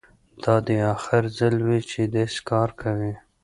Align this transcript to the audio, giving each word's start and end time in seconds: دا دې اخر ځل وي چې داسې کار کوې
دا 0.43 0.55
دې 0.67 0.77
اخر 0.93 1.23
ځل 1.37 1.55
وي 1.67 1.79
چې 1.91 2.01
داسې 2.15 2.39
کار 2.49 2.69
کوې 2.81 3.13